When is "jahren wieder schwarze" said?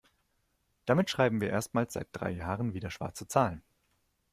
2.31-3.27